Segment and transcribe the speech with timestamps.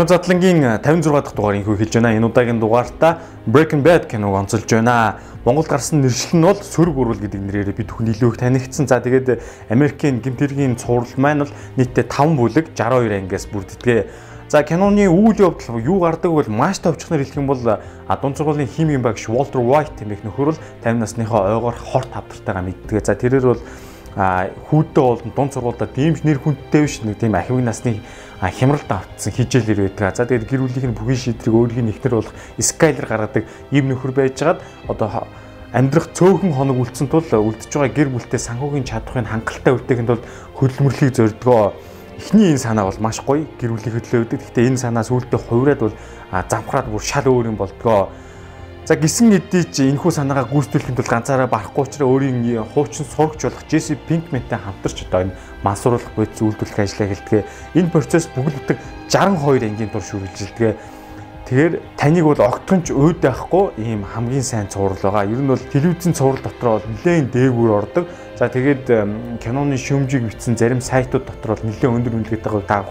[0.00, 2.16] Кино задлангийн 56 дахь дугаарыг хэлж байна.
[2.16, 5.20] Энэ удаагийн дугаартаа Breaking Bad киног онцолж байна.
[5.44, 8.88] Монголд гарсан нэршил нь бол Сөрөг урвал гэдэг нэрээр бид бүхэн илүү их танигдсан.
[8.88, 14.08] За тэгээд Америкийн гимтэргийн цуврал маань бол нийтдээ 5 бүлэг 62 ангиас бүрддэг.
[14.48, 19.04] За киноны үйл явдал юу гардаг бол маш товчхоноор хэлэх юм бол дунд сургуулийн химийн
[19.04, 23.04] багш Walter White хэмээх нөхөр бол 50 насныхаа ойгоор хорт хавтартайгаа мэддэг.
[23.04, 23.60] За тэрээр бол
[24.16, 28.00] хүүдтэй бол дунд сургуультай тийм нэр хүндтэй биш нэг тийм ахивын насны
[28.48, 30.16] хямралд автсан хижээлэр байдаг.
[30.16, 34.16] За тэгээд гэр бүлийнх нь бүхий шийдрэг өөрийнх нь ихтер болох скайлер гаргадаг ийм нөхөр
[34.16, 35.28] байжгаад одоо
[35.76, 40.24] амьдрах цөөхөн хоног үлдсэн тул үлдэж байгаа гэр бүлтэй санхүүгийн чадхыг хангалттай үлдээхэд бол
[40.56, 41.76] хөдөлмөрлөгийг зордгоо.
[42.16, 44.40] Эхний энэ санаа бол маш гоё гэр бүлийн хөдлөө өгдөг.
[44.40, 45.96] Гэхдээ энэ санаа сүүлдээ хувраад бол
[46.32, 48.08] замхраад бүр шал өөр юм болдгоо.
[48.86, 53.62] За гисэн эдий чи энэхүү санаагаа гүйцэтгэхэд бол ганцаараа барахгүй учраас өөрийн хуучин сурагч болох
[53.68, 57.44] Джесси Пинкментэй хамтарч одоо энэ мансууруулах бодис үйлдвэрлэх ажлаа хэлдэг.
[57.76, 58.78] Энэ процесс бүгд бүтэг
[59.12, 60.74] 62 ангийн турш үргэлжилдэг.
[61.50, 65.26] Тэгэхээр таныг бол огтхонч өөд байхгүй ийм хамгийн сайн цуврал байгаа.
[65.26, 68.06] Ер нь бол телевизийн цуврал дотор бол нэлээд дээгүүр ордог.
[68.38, 68.86] За тэгээд
[69.42, 72.86] киноны шүүмжийг бичсэн зарим сайтууд дотор бол нэлээд өндөр үнэлгээтэйг та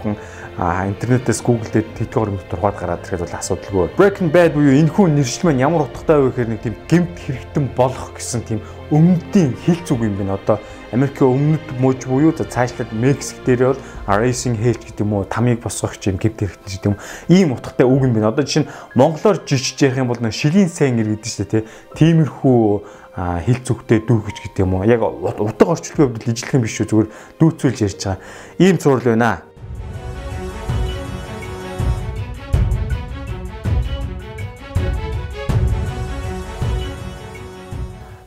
[0.60, 3.88] интернетээс гуглдээд тэтгэвэр мэт тургаад гараад ирэхэд бол асуудалгүй.
[3.96, 7.64] Breaking Bad буюу энэ хүн нэршил маань ямар утгатай вэ гэхээр нэг тийм гэмт хэрэгтэн
[7.72, 8.60] болох гэсэн тийм
[8.92, 10.36] өмнөдийн хил зүг юм байна.
[10.36, 10.60] Одоо
[10.92, 15.96] Америкийн өмнөд мууж буюу цаашлаад Мексик дээр бол racing hate гэдэг юм уу тамийг босгох
[16.04, 17.00] юм гэмт хэрэгтэн гэдэг юм.
[17.32, 18.28] Ийм утгатай үг юм байна.
[18.28, 21.64] Одоо жишээ нь монголоор жижиж ярих юм бол нэг шилийн сайн гэдэг чинь тий.
[21.96, 24.84] Тиймэрхүү хил зүгтээ дүүгэж гэдэг юм уу.
[24.84, 26.88] Яг утга орчуулгын хувьд ижлэх юм биш шүү.
[26.90, 28.18] Зүгээр дүүцүүлж ярьж байгаа.
[28.58, 29.49] Ийм цуврал байна.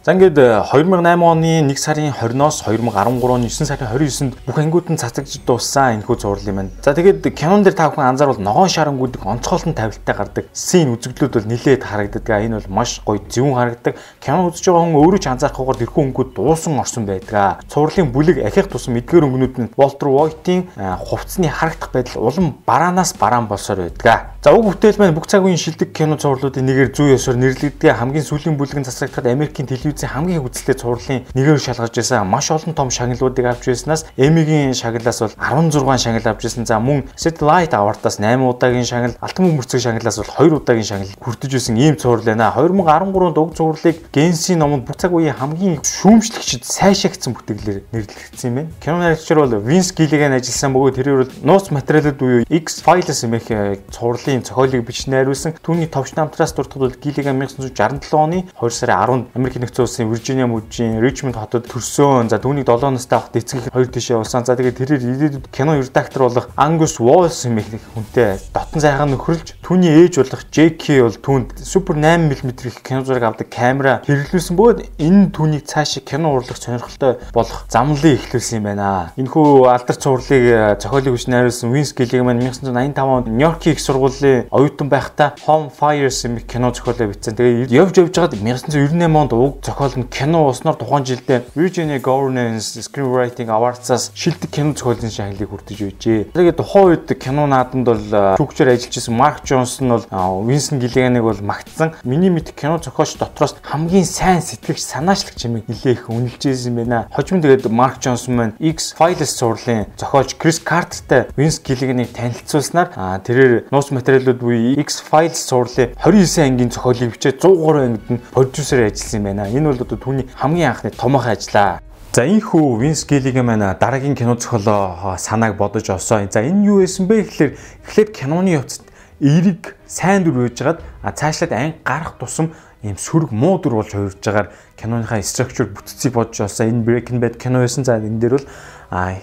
[0.04, 4.92] За ингээд 2008 э, оны 1 сарын 20-оос 2013 оны 9 сарын 29-нд бүх ангиуд
[4.92, 6.76] нь цацагж дууссан энэхүү зурлал юм байна.
[6.84, 11.48] За тэгээд кинон дээр та бүхэн анзаарвал ногоон шарангуудыг онцгойлон тавилттай гардаг син үзэгдлүүд бол
[11.48, 12.36] нилээд харагддаг.
[12.36, 13.96] Энэ бол маш гоё зөвүүн харагддаг.
[14.20, 17.64] Кино үзэж байгаа хүн өөрөө ч анзаарахгүйгээр тэрхүү өнгүүд дуусан орсон байдаг.
[17.72, 23.16] Цувралын бүлэг ахих тусам эдгээр өнгөнүүд нь Walter White-ийн э, хувцсны харагдах байдал улам бараанаас
[23.16, 24.36] бараан болсоор байдаг.
[24.44, 27.96] За уг бүтээл маань бүх цаг үеийн шилдэг кино цувралуудын нэгээр зүй ёсоор нэрлэгддэг.
[27.96, 32.28] Хамгийн сүүлийн бүлэг нь засагдахад Америкийн телевизийн хамгийн үзэлтэй цувралын нэгээр шалгаж байсан.
[32.28, 36.66] Маш олон том шагналуудыг авч байснаас Эмигийн шагналаас бол 16 шагнал авч байсан.
[36.66, 41.52] За мөн Satellite Award-аас 8 удаагийн шагнал, Алтан бөмбөрцөг шагналаас бол 2 удаагийн шагнал хүртэж
[41.54, 42.52] байсан ийм цуврал байна.
[42.56, 48.70] 2013 уг цувралыг Генсийн номонд бүх цаг үеийн хамгийн шүүмжлэгчд сайшаагдсан бүтээлээр нэрлэгдсэн юм байна.
[48.82, 53.80] Кино найрагчаар бол Vince Gilligan ажилласан бөгөөд тэрээр бол нууц материалууд буюу X-Files хэмээх э,
[53.92, 55.56] цувралын зохиолыг бичиж найруулсан.
[55.62, 60.48] Түүний товч намтраас дуртад бол Гилигийн 1967 оны 2 сарын 10-нд Америк нэгдсэн улсын Виржиниа
[60.48, 62.32] мужийн Ричмонд хотод төрсөн.
[62.32, 64.48] За түүнийг 7 настай хахад эцэг хоёр тишээ улсан.
[64.48, 69.94] За тэгээд тэрээр ирээдүйд кино редактор болох Angus Walls хэмээх хүнтэй дотн сайхан нөхрөлж түүний
[70.08, 74.80] ээж болох Jackie бол түүнд супер 8 мм их кино зураг авдаг камера хэрэглүүлсэн бөгөөд
[75.04, 79.14] энэ түүнийг цаашаа кино урлах сонирхолтой болох замлыг эхлүүлсэн юм байна.
[79.20, 84.48] Энэхүү алдар цувралыг зохиолыг хүч найруулсан Vince Gilligan маань 1985 онд Нью-Йоркийн их сургууль Монголын
[84.52, 87.36] оюутан байхдаа Home Fires юм кино зохиолоо бичсэн.
[87.36, 92.80] Тэгээ явж явж байгаад 1998 онд уг зохиол нь кино уснаар тухайн жилдээ Virginia Governance
[92.80, 96.24] Screenwriting Awards-аас шилдэг кино зохиолын шагналыг хүртэж байжээ.
[96.34, 98.06] Тэгээд тухайн үед кино наадамд бол
[98.40, 100.06] шүүгчээр ажиллаж исэн Mark Johnson бол
[100.48, 101.94] Winston Gilligan-ыг бол магтсан.
[102.08, 107.10] Миний мэд кино зохиолч дотроос хамгийн сайн сэтгэгч санаачлагч хэмээн нэлээх үнэлжсэн байна.
[107.12, 112.94] Хожим тэгээд Mark Johnson маань X-Files сурлын зохиолч Chris Carter-тай Vince Gilligan-ыг танилцуулснаар
[113.26, 118.86] тэрээр нууц материал материалууд буюу X-Files сурлын 29 ангийн зохиолыг бичээд 103 ангид нь продюсер
[118.86, 119.50] ажилласан юм байна.
[119.50, 121.80] Энэ бол одоо түүний хамгийн анхны томоохон ажлаа.
[122.14, 126.30] За энэ хүү Винс Гиллигийн маань дараагийн кино зохиолоо санааг бодож олсон.
[126.30, 128.86] За энэ юу байсан бэ гэхэлэр эхлээд киноны явцад
[129.18, 132.54] эерэг сайн дүр үйжгаад цаашлаад анги гарах тусам
[132.84, 136.70] ийм сөрөг муу дүр болж хувирж байгааг киноныхаа structure бүтцийг бодож олсон.
[136.70, 137.82] Энэ Breaking Bad кино байсан.
[137.82, 138.48] За энэ дээр бол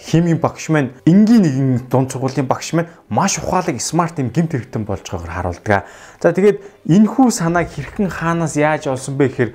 [0.03, 4.83] химийн багш маань энгийн нэгэн дунд сургуулийн багш маань маш ухаалаг смарт юм гимт хэрэгтэн
[4.83, 5.87] болж байгаагаар харуулдаг.
[6.19, 6.59] За тэгээд
[6.91, 9.51] энэ хүү санааг хэрхэн хаанаас яаж олсон бэ гэхээр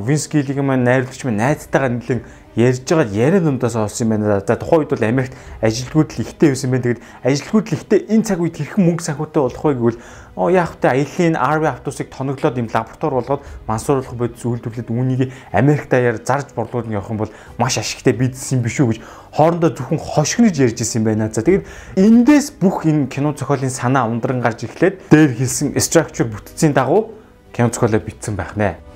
[0.00, 2.24] Винс Гиллигийн маань найруулагч маань найзтайгаа нэлээд
[2.60, 4.40] ярьж байгаа яриа дундаас олсон юм байна.
[4.44, 6.84] За тухайн үед бол Америкт ажилтгууд л ихтэй байсан байна.
[6.84, 9.98] Тэгээд ажилтгууд л ихтэй энэ цаг үед хэрхэн мөнгө санхүүтэй болох вэ гэвэл
[10.36, 10.88] оо яах вэ?
[10.88, 16.88] Аялын RV автобусыг тоноглоод юм лаборатори болгоод мансууруулах бодис үйлдвэрлээд үүнийг Америк даяар зарж борлуулж
[16.88, 18.98] явах юм бол маш ашигтай бизнес юм биш үү гэж
[19.34, 21.30] хоорондоо зөвхөн хошигнож ярьж исэн байна.
[21.32, 21.66] За тэгээд
[21.96, 27.14] эндээс бүх энэ кино зохиолын санаа ундран гарч ирэхлээр дээр хэлсэн structure бүтцийн дагуу
[27.52, 28.89] кино зохиолоо бичсэн байх нэ.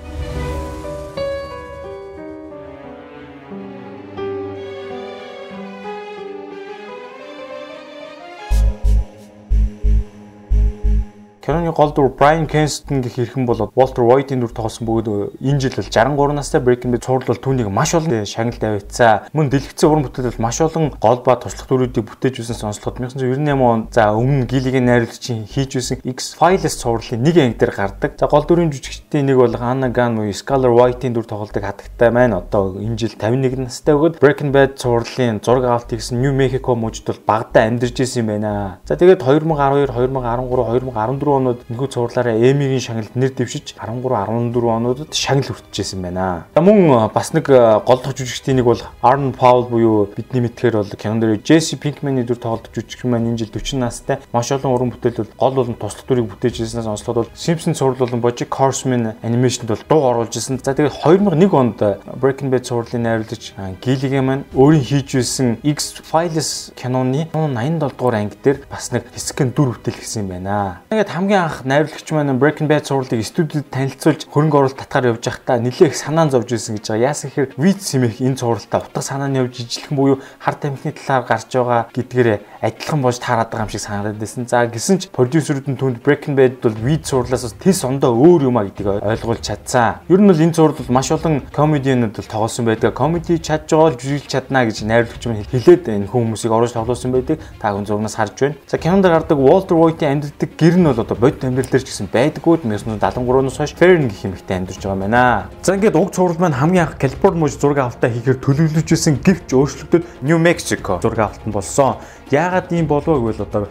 [11.45, 15.77] Киноны гол дүр Brian Cranston гэх хэрхэн бол Walter White-ийн дүр тоглосон бөгөөд энэ жил
[15.77, 19.29] бол 63 настай Breaking Bad цуврал бол түүнийг маш олон шагнал тавиацсан.
[19.29, 23.61] Мөн дэлгэцэн уран бүтээл бол маш олон гол ба туслах дүрүүдийг бүтээж үзсэн сонслоход 1998
[23.61, 28.17] он за өмнө Гилигийн найруулагчийн хийж байсан X-Files цувралын нэг анги дээр гардаг.
[28.17, 32.41] За гол дүрийн жүжигчдийн нэг бол Hannah Gunn буюу Skyler White-ийн дүр тоглодог хатагтай маань
[32.41, 37.05] одоо энэ жил 51 настай бөгөөд Breaking Bad цувралын зураг авалт хийсэн New Mexico мужид
[37.05, 38.81] бол багада амьдарч исэн юм байна.
[38.89, 45.13] За тэгээд 2012, 2013, 2014 онууд энэхүү цувралаараа Emmy-ийн шагналд нэр дэвшиж 13, 14 онуудад
[45.13, 46.45] шагнал хүртэж исэн байна.
[46.55, 50.91] За мөн бас нэг гол дох жүжигчдийн нэг бол Arn Paul буюу бидний мэдхээр бол
[50.95, 54.19] кинон дээр Jesse Pinkman-ийн дүр тоглож жүжигч маань энэ жил 40 настай.
[54.33, 57.99] Маш олон уран бүтээл бол гол болон туслах дүрийг бүтээж ирснээс онцлоод бол Simpson цуврал
[57.99, 60.59] болон Bojack Horseman анимашнд бол дуу оруулж исэн.
[60.63, 61.79] За тэгээд 2001 онд
[62.21, 68.63] Breaking Bad цувралын найруулагч Gilligan маань өөрийн хийж байсан X-Files киноны 87 дугаар анги дээр
[68.69, 70.81] бас нэг хэсэг дүр бүтээл гэсэн юм байна.
[70.89, 75.57] Тэгээд хамгийн анх найруулагч маань Breaking Bad цувралыг студид танилцуулж хөрөнгө оруулалт татгаар явж байхдаа
[75.57, 77.09] нэлээх санаан зовж ирсэн гэж байгаа.
[77.09, 81.49] Яасан гэхээр Виц Симэх энэ цувралтаа утга санааны явж ижилхэн буюу хар тамхины талаар гарч
[81.49, 82.29] байгаа гэдгээр
[82.61, 84.45] адилхан болж таарад байгаа юм шиг санагдаад байсан.
[84.45, 88.61] За гисэн ч продюсерүүд нь түнд Breaking Bad бол Виц цувралаас тис ондоо өөр юм
[88.61, 90.05] а гэдгийг ойлгуулж чадсан.
[90.05, 92.93] Ер нь бол энэ цуврал бол маш олон комедианууд бол тоглосон байдаг.
[92.93, 97.41] Комеди чадж байгаа бол жүжиглж чадна гэж найруулагч маань хэлээд энэ хүмүүсийг оруулж тоглосон байдаг.
[97.57, 98.55] Та хүн зурнаас харж байна.
[98.69, 102.09] За кинонд гардаг Walter White-ийн амьддаг гэр нь бол одоо бодит амьдрал дээр ч гэсэн
[102.11, 105.49] байдаггүй 1973-аас хойш Fern гэх хэмэгтэй амьдарч байгаа юм байна.
[105.63, 109.49] За ингээд уг цуврал маань хамгийн анх Калифорни мужид зураг авалтаа хийхээр төлөвлөж байсан гэвч
[109.53, 111.97] өөрчлөгдөд New Mexico зураг авалт нь болсон.
[112.31, 113.69] Яагаад ийм болов гэвэл одоо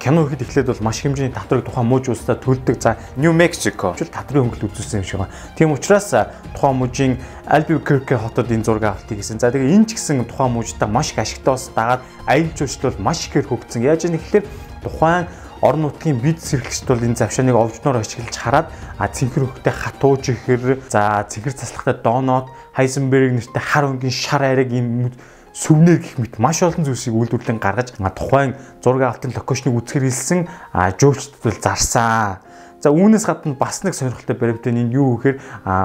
[0.00, 2.80] кино ихэд эхлээд бол маш хэмжээний татрыг тухайн мужи улстай төлдөг.
[2.80, 5.34] За New Mexico ч татрын хөнгөлт үзүүлсэн юм шиг байна.
[5.54, 6.08] Тийм учраас
[6.56, 7.12] тухайн мужийн
[7.46, 9.38] Albuquerque хотод энэ зураг авалтыг хийсэн.
[9.38, 13.28] За тэгээ энэ ч гэсэн тухайн мужидаа маш их ашигтай бас дагаад аялал жуулчлал маш
[13.28, 13.84] ихээр хөгжсөн.
[13.84, 14.44] Яаж юм гэхээр
[14.82, 15.28] тухайн
[15.62, 18.68] орон нутгийн бид сэргэлэгчд бол энэ завшааныг овжноор ашиглаж хараад
[18.98, 24.74] а цэнхэр хөхтэй хатууж ихэр за цэнхэр заслахтай дооноод Heisenberg нэртэй хар өнгийн шар ариг
[24.74, 25.14] юм
[25.54, 30.40] сүвнэр гэх мэт маш олон зүйлсийг үйлдвэрлэн гаргаж тухайн зураг авалтын локейшнийг үзэхэр хэлсэн
[30.98, 32.42] жуулчдад зарсан.
[32.82, 35.38] За үүнээс гадна бас нэг сонирхолтой баримтын энэ юу гэхээр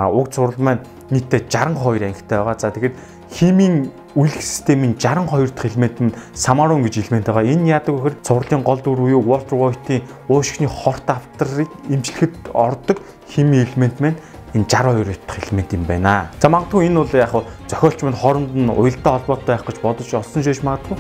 [0.10, 0.82] уг зураг маань
[1.14, 2.58] нийтдээ 62 ангитай байгаа.
[2.58, 2.96] За тэгээд
[3.32, 7.44] химийн үлгэх системийн 62 дахь элемент нь самарун гэж элемент байгаа.
[7.44, 12.98] Энэ яадаг вэхээр цувралын гол дүр буюу Walter White-ийн уушигны хорт авторыг имжлэхэд ордог
[13.30, 14.18] химийн элемент маань
[14.54, 16.32] энэ 62 дахь элемент юм байна.
[16.42, 17.34] За магадгүй энэ бол яг
[17.70, 20.98] зохиолч мань хооронд нь уялдаа холбоотой байх гэж бодож олсон шиш магадгүй.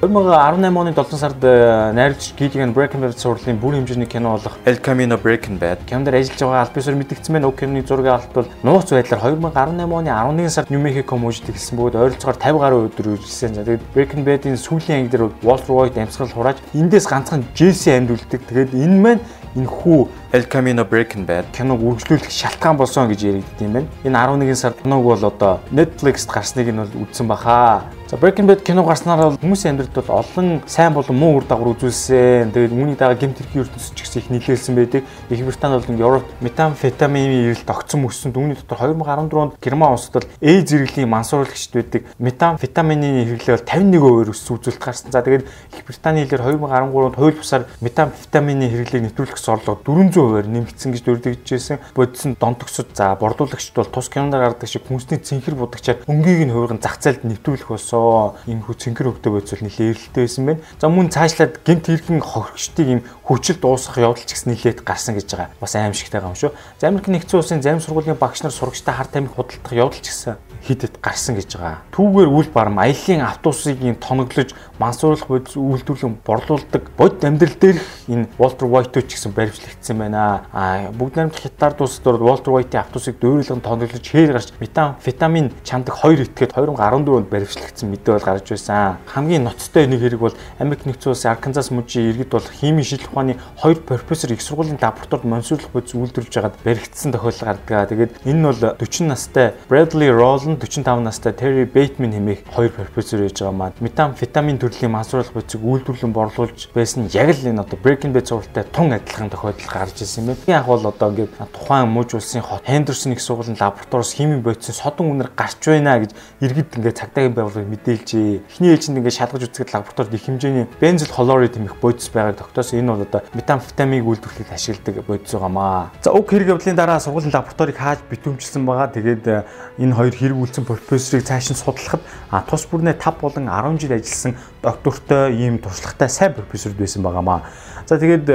[0.00, 4.80] 2018 оны 7 сард э, найруулагч Gilligan Breaking Bad сурлын бүр хэмжээний кино болох El
[4.80, 7.48] Camino Breaking Bad кинонд ажиллаж байгаа аль бисээр мэдгдсэн байна.
[7.48, 11.76] Уг киноны зураг авалт бол нууц байдлаар 2018 оны 11 сард New Mexico мужид эхэлсэн
[11.76, 13.54] бөгөөд ойролцоогоор 50 гаруй өдөр үргэлжлэсэн.
[13.60, 18.16] За тэгээд Breaking Bad-ийн сүүлийн анги дээр Walter White амьсгал хурааж эндээс ганцхан Jesse амьд
[18.16, 18.40] үлддэг.
[18.48, 19.20] Тэгээд энэ маань
[19.52, 23.88] энэ хүү El Camino Breaking Bad киног үргэлжлүүлэх шалтгаан болсон гэж яригддаг юм байна.
[24.08, 27.84] Энэ 11 сард киног бол одоо Netflix-т гарсныг нь бол үзсэн баха.
[28.10, 31.78] За Breaking Bad кино гарснаар бол хүмүүсийн амьдралд бол олон сайн болон муу үр дагавар
[31.78, 32.50] үзүүлсэн.
[32.50, 35.06] Тэгээд үүний дагаа гэмт хэргийн ертөнцид ч гэсэн их нөлөөлсөн байдаг.
[35.30, 38.34] Их Британд бол Европ метамфетамины ирэлт огцон өссөн.
[38.34, 42.02] Үүний дотор 2014 онд Герман улсад бол Э зэрэглэлийн мансууруулагчд байдаг.
[42.18, 45.14] Метамфетамины хэрэглээ бол 51% өссөн үзүүлэлт гарсан.
[45.14, 45.46] За тэгээд
[45.78, 51.78] Их Британий хэлээр 2013 онд хууль бусаар метамфетамины хэрэглээг нэвтрүүлэх зорилго 400%-аар нэмэгдсэн гэж дүрдэгжсэн.
[51.94, 56.82] Бодсон донтогчд за борлуулагчд бол тус кинонд гардаг шиг хүнсний цэнхэр будагчаар өнгийг нь хувирган
[56.82, 60.64] зах зээлд нэвтрүүлэх болсон болоо энэ хүү цэнхэр хөвгтэй байцвал нэлээд эрэлттэй байсан байна.
[60.80, 65.28] За мөн цаашлаад гинт хэрхэн хохирогчдыг юм хүчил дуусгах явдал ч гэсэн нэлээд гарсан гэж
[65.28, 65.52] байгаа.
[65.60, 66.56] Бас аимшигтай юм шүү.
[66.80, 70.40] За Америк нэгдсэн улсын зарим сургуулийн багш нар сурагчтай хар тамхи худалдах явдал ч гэсэн
[70.66, 71.84] хидэд гарсан гэж байгаа.
[71.92, 78.64] Түүгээр үл барам аялын автобусыг тоноглож мансууруулах бодис үйлдвэрлэн борлуулдаг бодит амьдрал дээрх энэ Walter
[78.64, 80.48] White ч гэсэн баримтлагдсан байна.
[80.56, 86.00] А бүгд найрамдах хятад улсад бол Walter White-ийн автобусыг дөөрлөн тоноглож хээр гарч метамфетамин чамдаг
[86.00, 88.96] 2 этгээд 2014 онд баримтлагдсан мэдээ бол гарч байсан.
[89.04, 93.36] Хамгийн ноцтой нэг хэрэг бол Америк нэгдсэн улсын Арканзас мужийн иргэд бол химийн шийдлэх ухааны
[93.60, 97.92] хоёр профессор их сургуулийн лабораторид мансууруулах бодис үйлдвэрлэж байгаад баригдсан тохиолдол гардаг.
[97.92, 103.20] Тэгээд энэ нь бол 40 настай Bradley Roll 45 настай Terry Bateman хэмээх хоёр профессор
[103.20, 108.14] байж байгаа маань метамфетамин төрлийн мансууруулах бодисыг үйлдвэрлэн борлуулж байсан яг л энэ одоо Breaking
[108.14, 110.46] Bad цувралтай тун адилхан тохиолдол гарч ирсэн юм байна.
[110.46, 115.10] Яг бол одоо ингээд тухайн мужи улсын хот Henderson их сургуулийн лабораториос химийн бодисын содон
[115.10, 118.40] үнэр гарч байна гэж иргэд ингээд цагдаагийн байгууллагыг мэдээлжээ.
[118.46, 122.78] Эхний ээлжинд ингээд шалгаж үзэхэд лабораторид их хэмжээний бензол хлорид хэмээх бодис байгааг тогтоосон.
[122.78, 125.90] Энэ бол одоо метамфетамиг үйлдвэрлэхэд ашигладаг бодис байгаамаа.
[126.00, 128.88] За уг хэрэг явдлын дараа сургуулийн лабораторийг хааж битүүмжилсэн байгаа.
[128.94, 129.44] Тэгээд э,
[129.82, 132.02] энэ хоёр хэрэг үлдсэн профессорыг цааш нь судлахад
[132.48, 137.42] тус бүрнээ 5 болон 10 жил ажилласан доктортой ийм туршлагатай сайн профессор байсан байгаамаа.
[137.86, 138.28] За тэгээд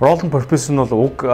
[0.00, 1.24] Роланд профессор нь бол уг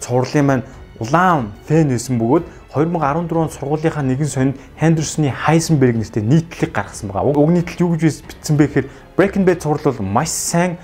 [0.00, 0.64] цувралын маань
[0.98, 2.44] улаан фэн байсан бөгөөд
[2.74, 7.36] 2014 онд сургуулийнхаа нэгэн сонинд Хендерсоны Heisenberg нэртэй нийтлэг гаргасан байгаа.
[7.36, 10.78] Уг нийтлэл юу гэж бичсэн бэ гэхээр Breaking Bad цуврал бол маш сайн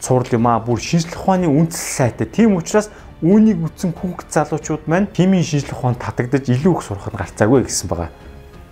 [0.00, 0.62] цуврал юм аа.
[0.64, 2.26] Бүр шинжлэх ухааны үндэслэл сайтай.
[2.26, 2.88] Тийм учраас
[3.20, 8.10] үүнийг үтсэн хүүхд залуучууд маань химийн шинжлэх ухаанд татагдаж илүү их сурахад гарцаагүй гэсэн байгаа.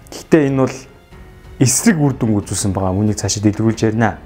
[0.08, 0.76] Гэхдээ энэ бол
[1.58, 2.92] эсрэг үр дүн үзүүлсэн байгаа.
[2.92, 4.20] Үүнийг цаашаа дэлгэрүүлж ярина.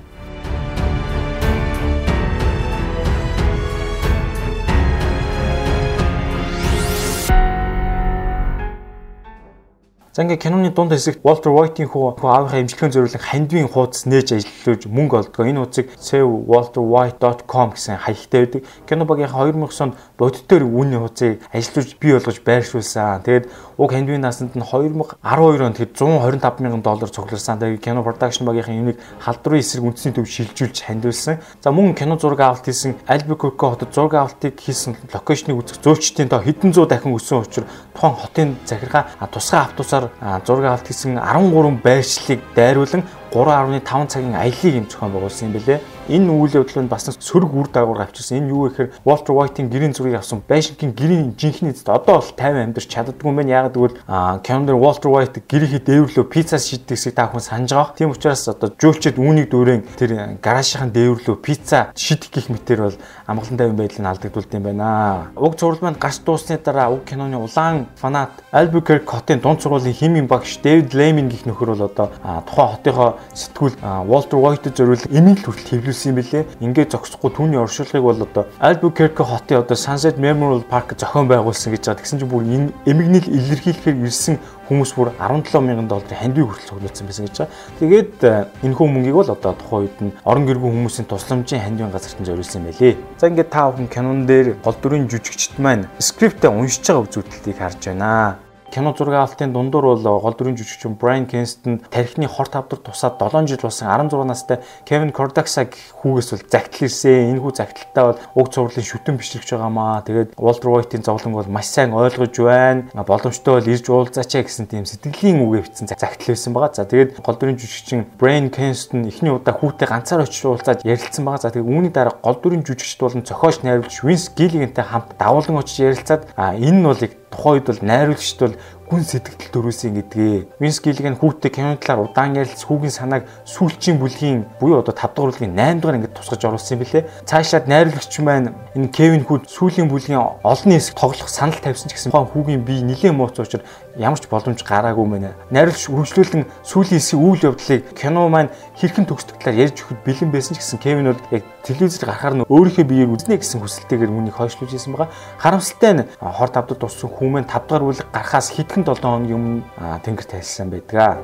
[10.10, 14.90] За ингээ киноны дунд хэсэгт Walter White-ийн хүү аавынхаа имчилгээний зориулсан хандвийн хуудас нээж ажиллаж
[14.90, 15.46] мөнгө олдгоо.
[15.46, 18.62] Энэ хуудсыг savewalterwhite.com гэсэн хаягтай байдаг.
[18.90, 23.22] Кино багийнхаа 2000 онд бодитоор үүний хуудсыг ажиллаж бий болгож байршуулсан.
[23.22, 23.48] Тэгээд
[23.80, 27.56] уг хандвийн насанд нь 2012 онд тэгэд 125 мянган доллар цугларсан.
[27.56, 31.40] Тэгээд кино production багийнхаа юуник халдварын эсрэг үндэсний төв шилжүүлж хандвилсан.
[31.64, 36.44] За мөн кино зураг авалт хийсэн Albuquerque хотод зураг авалтыг хийсэн локейшнийг үзэх зөөлчдийн тоо
[36.44, 40.12] хэдэн зуун дахин өссөн учраас тухайн хотын захиргаа тусгай автобусаар
[40.44, 45.80] зураг авалт хийсэн 13 байршлыг дайруулан 3.5 цагийн аяллыг юм зохион байгуулсан юм бэлээ.
[46.10, 48.42] Энэ үйл явдал нь бас сөрөг үр дагавар авчирсан.
[48.42, 52.74] Энэ юу гэхээр Walter White-ийн гэрийн зургийг авсан байшингийн гэрийн жинхэнэ эцэд одоо бол 50
[52.74, 53.70] амьдарч чаддгүй юм байна.
[53.70, 54.02] Яг тэгвэл
[54.42, 57.94] Cameron Walter White гэрийнхээ дээвэрлөө пицца шийддэг хэсгийг та бүхэн санаж байгаа.
[57.94, 60.10] Тийм учраас одоо жуулчид үүнийг дүүрэн тэр
[60.42, 62.98] гаражийн дээвэрлөө пицца шийдэх гих мэтэр бол
[63.30, 65.30] амгалан тавин байдлыг алдагдуулд юм байна.
[65.36, 70.26] Уг зураг маань гарч дуусны дараа уг киноны улаан фанат Albuquerque хотын дунд сургуулийн химийн
[70.26, 72.10] багш David Lehman гих нөхөр бол одоо
[72.46, 73.76] тухайн хотынхоо сэтгүүл
[74.10, 76.44] Walter White-д зориулсан эмээл хүртэл хэвлүүлсэн юм билээ.
[76.60, 81.86] Ингээд зогсохгүй түүний оршуулгыг бол одоо Albuquerque хотын одоо Sunset Memorial Park зохион байгуулсан гэж
[81.86, 82.02] байгаа.
[82.02, 84.38] Тэгсэн чинь бүр энэ эмгэнэл илэрхийлэхээр ирсэн
[84.70, 87.54] хүмүүс бүр 17 мянган долларын хандив хүртэл цуглуулсан байсан гэж байгаа.
[87.82, 88.14] Тэгээд
[88.62, 92.28] энэ хүн мөнгийг бол одоо тухайн үед нь орон гэргүй хүмүүсийн тусламжийн хандивын газарт нь
[92.30, 92.94] зориулсан байлээ.
[93.20, 97.92] За ингээд та бүхэн кинон дээр гол дүрийн жүжигчд маань скриптээ уншиж байгаа үзүүлэлтийг харж
[97.92, 103.18] байна кино зураг авалтын дундуур бол гол дүрийн жүжигчин Брайан Кенстон тархины хор тавдар тусаад
[103.18, 107.34] 7 жил болсон 16 настай Кевин Кордакса хүүгээс бол загтал ирсэн.
[107.34, 110.02] Энэ хүү загталтаа бол уг цувралын шүтэн бишрэгч байгаамаа.
[110.06, 112.86] Тэгээд Walter White-ийн зовлон бол маш сайн ойлгож байна.
[112.94, 116.74] Боломжтой бол ирж уулзаач гэсэн тийм сэтгэлийн үгээ бичсэн загтал байсан байгаа.
[116.74, 121.42] За тэгээд гол дүрийн жүжигчин Брайан Кенстон эхний удаа хүүтэй ганцаар очиж уулзаад ярилцсан байгаа.
[121.42, 125.82] За тэгээд үүний дараа гол дүрийн жүжигчд болон зохиолч найруулагч Vince Gilligan-тай хамт давуулан очиж
[125.82, 128.54] ярилцаад энэ нь бол тухайн үед бол найруулагчд бол
[128.90, 130.58] гүн сэтгэл төрүүлсэн гэдгээ.
[130.58, 135.14] Винс Гиллиг нь хүүтэй кино талаар удаан ярилц хүүгийн санааг сүүлчийн бүлгийн буюу одоо 5
[135.14, 137.06] дугаар бүлгийн 8 дугаар ингээд тусгаж оруулсан юм билэ.
[137.22, 142.10] Цаашаад найруулагч маань энэ Кевин Хүүд сүүлийн бүлгийн олон хэсэг тоглох санал тавьсан ч гэсэн
[142.10, 143.62] хүүгийн бие нэлээд мууц учраас
[143.94, 145.38] ямар ч боломж гараагүй мэнэ.
[145.54, 150.54] Найруулагч хөгжлүүлэн сүүлийн хэсгийн үйл явдлыг кино маань хэрхэн төгсдөг талаар ярьж өгөхөд бэлэн байсан
[150.54, 154.72] ч гэсэн Кевин бол яг телевизээр гарахаар нь өөрийнхөө биеийг үзнэ гэсэн хүсэлтэйгээр үүнийг хойшлуулж
[154.72, 155.12] ирсэн байгаа.
[155.38, 160.26] Харамсалтай нь хор тавдад туссан хүмүүс 5 дугаар бүлэг гарахаас хэдхэн 7 хоногийн өмнө тэнгэр
[160.26, 161.20] тайлсан байдаг.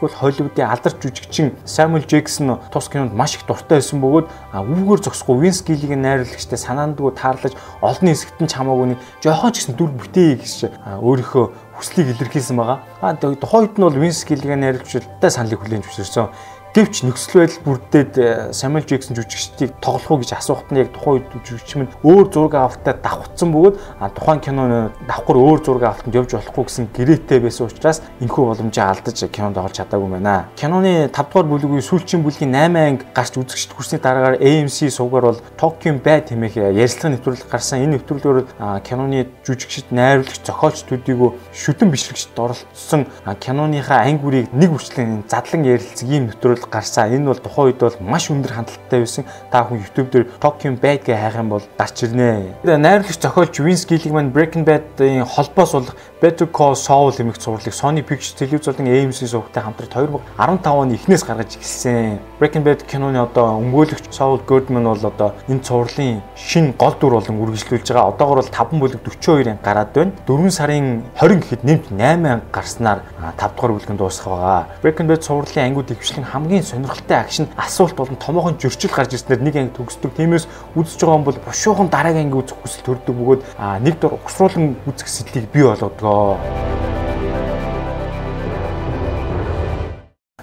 [0.00, 5.36] Тэгвэл Холливуудын алдарч жүжигчин Samuel Jackson тус кинонд маш их дуртай байсан бөгөөд үүгээр зогсохгүй
[5.44, 7.52] Vince Gilligan найруулагчтай санаандгүй таарлаж
[7.84, 10.72] олон хэсэгт нь чамаагүй нэг жоохон ч гэсэн дүр бүтээе гэж
[11.04, 11.44] өөрийнхөө
[11.76, 12.80] хүслийг илэрхийлсэн байгаа.
[13.04, 16.32] А тухайн үед нь бол Vince Gilligan найруулагчтай саналыг хүлээн зөвшөөрсөн.
[16.70, 18.14] Гэвч нөхцөл байдал бүрдээд
[18.54, 22.54] Samuel Jackson жүжигчдийг тоглох уу гэж асуухад нь яг тухайн үед жүжигч минь өөр зураг
[22.54, 23.74] авалтаа давхцсан бөгөөд
[24.14, 29.18] тухайн киноны давхар өөр зураг авалтанд явж болохгүй гэсэн гэрээтэй байсан учраас энэхүү боломжийг алдаж
[29.34, 30.46] кинонд орж чадаагүй байна.
[30.54, 35.42] Киноны 5 дугаар бүлгийн сүүлчийн бүлгийн 8 анги гарч үзэгчд хүрсний дараагаар AMC сувгаар бол
[35.58, 37.82] Tokyo Bad хэмээх ярилцлага нэвтрүүлэг гарсан.
[37.82, 38.46] Энэ нэвтрүүлгээр
[38.86, 46.06] киноны жүжигчд, найруулагч, зохиолч төдийгөө шүтэн бишрэгчд оролцсон киноныхаа анги бүрийг нэг үрчлэн задлан ярилцсан
[46.06, 47.12] ийм нэвтрүүлэг тохиолдол гарсан.
[47.12, 49.24] Энэ бол тухайн үед бол маш өндөр хандлттай байсан.
[49.50, 52.54] Та хүн YouTube дээр Tokyo Bad гэж хайх юм бол гарч ирнэ.
[52.64, 58.36] Найруулагч зохиолч Vince Gilligan Breaking Bad-ийн холбоос болох Better Call Saul хэмээх зурлыг Sony Pictures
[58.36, 59.88] телевизийн AMC сувгтай хамтран
[60.36, 62.20] 2015 оны эхнээс гаргаж эхэлсэн.
[62.36, 67.40] Breaking Bad киноны одоо өмгөөлөгч Saul Goodman бол одоо энэ цувралын шин гол дүр болон
[67.40, 68.12] үргэлжлүүлж байгаа.
[68.12, 70.12] Одоогор бол 5 бүлэг 42 анги гараад байна.
[70.28, 73.00] 4 сарын 20 гэхэд нэмт 8 анги гарснаар
[73.40, 74.68] 5 дугаар бүлгэн дуусах байгаа.
[74.84, 79.56] Breaking Bad цувралын ангиуд дэвшлэн хамгийн сонирхолтой акшн асуулт болон томоохон зөрчил гарч ирснээр нэг
[79.56, 80.12] анги төгсдөг.
[80.20, 80.44] Тиймээс
[80.76, 83.42] үзэж байгаа бол бушуухан дараагийн анги үзэх хүсэл төрдөг бөгөөд
[83.80, 86.38] нэг дор угсруулан үзэх сэтлийг бий болгодог болоо.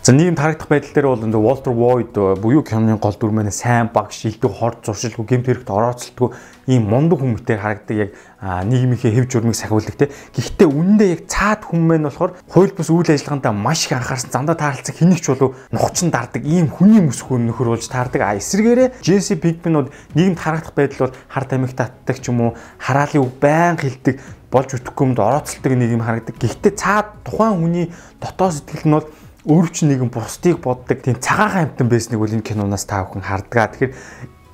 [0.07, 3.91] За нийгэм харагдах байдал дээр бол энэ Walter White буюу киноны гол дүр маань сайн
[3.91, 6.31] баг шилдэг хорд зуршилгүй гэмт хэрэгт орооцолтгүй
[6.71, 8.09] ийм мундаг хүмүүтэй харагддаг яг
[8.39, 10.07] нийгмийнхээ хэв журмыг сахиулдаг те.
[10.31, 14.55] Гэхдээ үнэндээ яг цаад хүн маань болохоор хууль бус үйл ажиллагаанд маш их анхаарсан зандаа
[14.55, 18.23] тааралцах хинэгч болов нухчин дардаг ийм хүний мөсгөө нөхөр болж таардаг.
[18.23, 23.27] А эсвэргээрээ Джесси Пигминууд нийгэмд харагдах байдал бол хар тамхи татдаг ч юм уу хараалын
[23.27, 26.39] үг байн хилдэг болж үтгэхгүй юмд орооцолдог нийгэм харагддаг.
[26.39, 27.85] Гэхдээ цаад тухайн хүний
[28.23, 29.07] дотоод сэтгэл нь бол
[29.47, 33.67] өөрч нэгэн бусдыг боддог тийм цагаахан амтан байсныг бол энэ киноноос та бүхэн хардгаа.
[33.75, 33.93] Тэгэхээр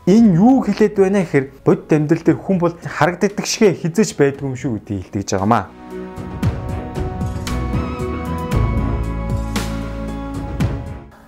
[0.09, 4.57] энэ юу хэлээд байна гэхээр бодит амьдрал дээр хүн бол харагддаг шигэ хизэж байдгүй юм
[4.57, 5.65] шүү гэдгийг хэлдэг байгаамаа.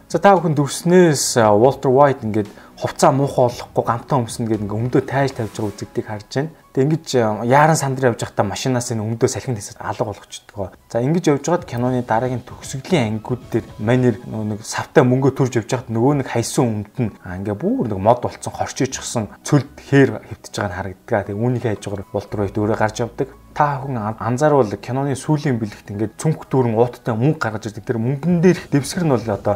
[0.10, 2.50] За та бүхэн дүрснээс Walter White ингээд
[2.81, 6.64] хувцаа муухай болохгүй гамтаа өмснө гэдэг ингээ өмдөө тайж тавьж байгаа үзэгдийг харж байна.
[6.75, 7.08] Тэг ингэж
[7.48, 10.75] яаран сандраа явж байхдаа машинаас энэ өмдөө салхин хэсэд алга болгочдөг.
[10.91, 15.72] За ингэж явж байгаад киноны дараагийн төгсгөлийн ангиуд дээр манер нэг савтай мөнгө төрж явж
[15.72, 20.51] байхад нөгөө нэг хайсан өмд нь ингээ бүр нэг мод болцсон хорчижчихсан цөлд хээр хөвтөж
[20.51, 21.24] байгаа нь харагддаг.
[21.32, 26.19] Тэг үүнийг хайж байгаа байт өөрөө гарч явдаг та хүн анзаарвал киноны сүүлийн бэлэгт ингээд
[26.19, 27.88] цүнх дүүрэн ууттай мөнгө гаргаж ирдэг.
[27.88, 29.55] Тэр мөнгөн дээр дэвсгэр нь бол одоо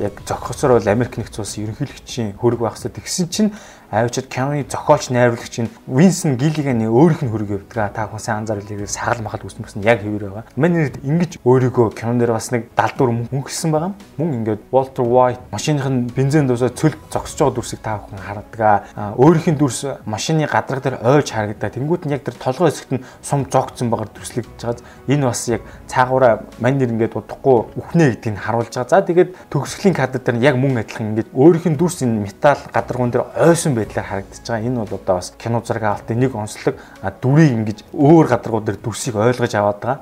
[0.00, 3.52] яг зохицоор бол Америк нэгдсэн улсын ерөнхийлөгчийн хөрөг багсад тэгсэн чинь
[3.90, 7.94] авчид киноны зохиолч найруулагч нь Винсен Гиллиганы өөрийнх нь хөрөг явдаг.
[7.94, 10.44] Та хүн сайн анзаарвал яг сагал махал үснэ гэсэн яг хэвээр байгаа.
[10.56, 13.92] Манай нэр ингэж өөрийгөө кинон дээр бас нэг далдуур мөнгөсөн байгаа.
[14.18, 18.90] Мөн ингээд Walter White машиных нь бензин дуусаа цөлд зогсож байгаа дүрсийг та хүн хардаг.
[19.14, 21.70] Өөрийнх нь дүрс машины гадраг дээр ойж харагдаа.
[21.70, 24.86] Тэнгүүд нь яг тэр толгой хэсэгт нь сум зогцсон байгаа дүрслэгдэж байгаа.
[25.10, 28.94] Энэ бас яг цаагаараа мань нэр ингээд удахгүй үхнэ гэдгийг харуулж байгаа.
[28.94, 33.10] За тэгээд төгсгөлийн кадр дээр яг мөн адилхан ингээд өөрийнх нь дүрс энэ металл гадаргуун
[33.10, 34.66] дээр ойсон байдлаар харагдаж байгаа.
[34.70, 36.74] Энэ бол одоо бас кино зураг авалтын нэг онцлог
[37.18, 39.98] дүрийг ингэж өөр гадаргууд дээр дүрсийг ойлгож аваад байгаа.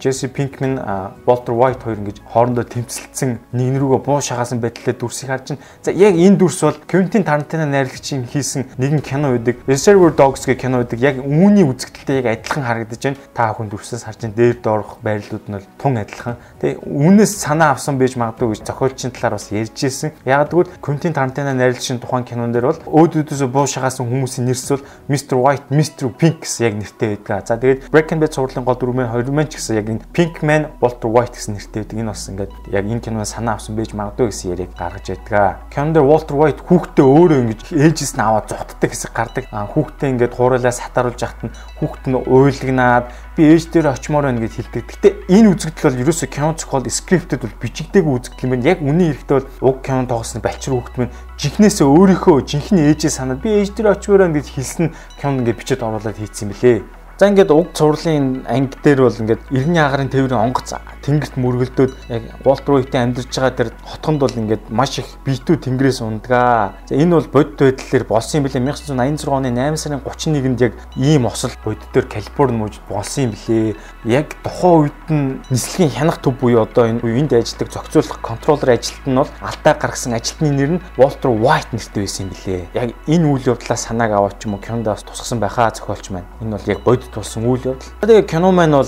[0.00, 0.80] Джесси Пинкман,
[1.26, 5.62] Walter White хоёр ингэж хоорондоо тэмцэлдсэн нэг нэрүүгөө буу шагаасан байдлаар дүрсийг харж байна.
[5.84, 9.60] За яг энэ дүрс бол Quentin Tarantino найрлагчийн хийсэн нэгэн кино байдаг.
[9.68, 11.00] Reservoir Dogs гэх кино байдаг.
[11.00, 13.20] Яг үүний үзэгдэлтэй яг адилхан харагдаж байна.
[13.36, 14.36] Та хүн дүрсээс харж байна.
[14.36, 16.40] Дээр доорх байрлууд нь бол тун адилхан.
[16.64, 20.16] Тэгээ үүнээс санаа авсан байж магадгүй гэж зохиолчийн талаар бас ярьж ирсэн.
[20.24, 24.72] Яг тэгвэл Quentin Tarantino найрлагчийн тухайн кинон дээр бол өөд өдөөсөө буу шагаасан хүмүүсийн нэрс
[24.72, 25.36] бол Mr.
[25.36, 26.08] White, Mr.
[26.16, 27.44] Pink гэсэн яг нэртэй байдаг.
[27.44, 31.10] За тэгээд Breaking Bad сурлын гол дүрмэн 20 мэн ч гэсэн яг энэ Pinkman Walter
[31.10, 31.98] White гэсэн нэртэй байдаг.
[31.98, 35.58] Энэ бас ингээд яг энэ киноноос санаа авсан байж магадгүй гэсэн яриаг гаргаж байдаг.
[35.74, 39.44] Кинон дээр Walter White хүүхдээ өөрөө ингэж ээлжээс нь аваад зүхтдаг хэсэг гардаг.
[39.50, 44.54] Хүүхдээ ингээд хуурайлаа сатаруулж яхад нь хүүхд нь уйлагнаад би ээж дээр очимоор байна гэж
[44.54, 44.84] хэлдэг.
[44.86, 48.70] Гэтэ энэ үзэгдэл бол ерөөсөө кино зохиол скриптэд бол бичигдээгүй үзэгдэл юм байна.
[48.70, 53.42] Яг үнийн хэрэгтэй бол уг кино тоглосон балчир хүүхд минь жинхнээсээ өөрийнхөө жинхний ээжээ санаад
[53.44, 54.86] би ээж дээр очимоор байна гэж хэлсэн
[55.20, 56.80] кино ингээд бичиж оруулаад хийцсэн бэлээ.
[57.16, 62.22] За ингээд уг цувралын анги дээр бол ингээд эргэн агарын тээврийн онгоц тэнгэрт мөргөлдөөд яг
[62.44, 66.76] Walter White-ийн амьдарч байгаа тэр хотгонд бол ингээд маш их битүү тэнгэрээс ундгаа.
[66.84, 71.24] За энэ бол бодит байдлаар болсон юм билээ 1986 оны 8 сарын 31-нд яг ийм
[71.24, 73.76] осол бодит төр Калифорни мужид болсон юм билээ.
[74.04, 79.14] Яг тухайн үед нь нислэгийн хянах төв буюу одоо энэ энд ажилладаг зохицуулах контроллер ажилтан
[79.14, 82.62] нь бол алдаа гаргасан ажилтны нэр нь Walter White нэртэй байсан юм билээ.
[82.74, 86.28] Яг энэ үйл явдлаас санааг аваад ч юм уу кинондоос тусгасан байхаа зохиолч маань.
[86.42, 87.92] Энэ бол яг бодит тулсан үйл явдал.
[88.02, 88.86] Тэгээ кино маань бол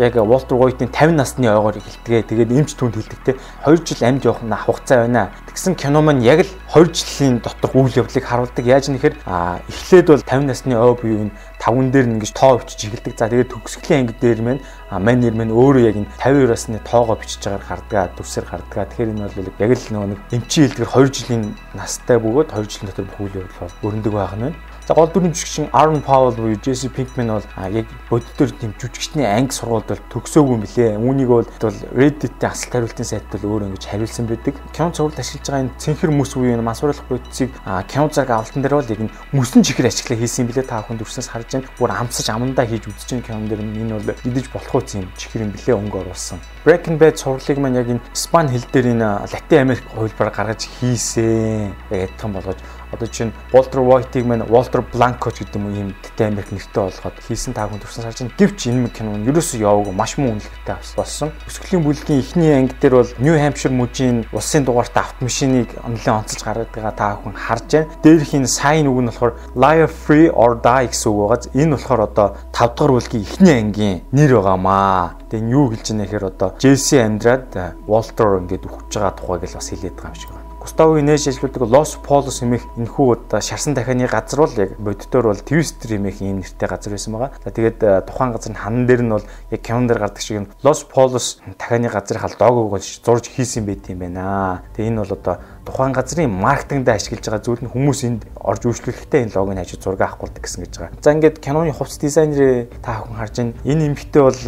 [0.00, 2.28] яг Walter White-ийн 50 насны ойгоор эхэлдэг.
[2.32, 3.36] Тэгээд эмч түнд хэлдэг те
[3.68, 5.28] 2 жил амьд явах нь хугацаа байна.
[5.44, 8.64] Тэгсэн кино маань яг л 2 жилийн доторх үйл явдлыг харуулдаг.
[8.64, 9.20] Яаж нэхэр
[9.68, 13.12] эхлээд бол 50 насны ой буюу энэ таван дээр нь ингэж тоо өчж эхэлдэг.
[13.20, 17.20] За тэгээд төгсгөлийн анги дээр маань мань нэр маань өөрөө яг энэ 52 насны тоогоо
[17.20, 18.88] бичиж байгаагаар хардгаа, дүрсээр хардгаа.
[18.88, 21.42] Тэгэхээр энэ бол яг л нөгөө нэг эмчийн хэлдгэр 2 жилийн
[21.76, 24.58] настай бөгөөд 2 жилийн дотор үйл явдал өрнөдөг байх нь байна.
[24.90, 29.54] За гол дүрийн жүжигчин Aaron Powell буюу Jesse Pinkman бол яг бодитоор тийм жүжигчний анги
[29.54, 30.98] сургуульд бол төгсөөгүй юм билээ.
[30.98, 31.46] Үүнийг бол
[31.94, 34.58] Reddit-ийн асуулт хариултын сайт бол өөрөө ингэж хариулсан байдаг.
[34.74, 37.54] Кино зурвал ашиглаж байгаа энэ цэнхэр мөс буюу энэ масуурлах бодисыг
[37.86, 40.66] кино зэрэг авалтан дээр бол яг энэ мөсөн чихэр ашиглаа хийсэн юм билээ.
[40.66, 41.70] Та бүхэн дүрснээс харж байна.
[41.78, 45.46] Бүр амсаж амандаа хийж үзэж байгаа кинон дээр энэ бол идэж болох үс юм чихэр
[45.46, 46.42] юм билээ өнгө оруулсан.
[46.66, 51.78] Breaking Bad сурлыг маань яг энэ Испани хэл дээр энэ Латин Америк хувилбараар гаргаж хийсэн.
[51.94, 52.58] Яг адилхан болгож
[52.92, 57.54] одоо чинь Walter White-ийг маань Walter Blanco гэдэг юм ийм Тэтэй Америк нэртэй болгоод хийсэн
[57.54, 61.30] таа хүн төрсэн сарж гэвч энэ кино нь ерөөсөө яваагүй маш муу үнэлгээтэй болсон.
[61.46, 66.72] Өсгөлийн бүлгийн эхний анги дээр бол New Hampshire мужийн улсын дугаартай автомашиныг нэлээд онцолж гаргаад
[66.74, 67.90] байгаа таа хүн харж байна.
[68.02, 71.54] Дээрх энэ сайн үг нь болохоор Liar Free or Die гэсэн үг байгаа.
[71.54, 75.20] Энэ болохоор одоо 5 дахь бүлгийн эхний ангийн нэр байгаамаа.
[75.30, 77.48] Тэгээ юу хэлж байна гэхээр одоо Jesse амьдраад
[77.86, 80.39] Walter ингээд өгч байгаа тухайг л бас хэлээд байгаа юм шиг байна.
[80.60, 85.40] Густаво Инэж ажилладаг Лос Полос хэмээх энэхүү одоо шарсан дахианы газар бол яг бодитоор бол
[85.40, 87.32] Твистер хэмээх ийм нэртэй газар байсан байгаа.
[87.40, 90.84] За тэгээд тухайн газар нь ханан дээр нь бол яг кинон дээр гардаг шиг Лос
[90.84, 94.60] Полос дахианы газрын хал доогоог бол зурж хийсэн байт юм байна.
[94.76, 99.20] Тэгээ энэ бол одоо тухайн газрын маркетингд ашиглаж байгаа зүйл нь хүмүүс энд орж үйлчлүүлэхдээ
[99.28, 100.98] энэ логоны хажуу зураг авахгүй гэсэн гэж байгаа.
[101.04, 103.52] За ингээд киноны хувцас дизайнерээ та бүхэн харж байна.
[103.68, 104.40] Энэ эмэгтэй бол